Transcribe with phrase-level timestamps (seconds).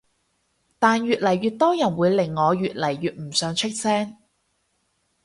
[0.79, 4.17] 但越嚟越多人會令我越嚟越唔想出聲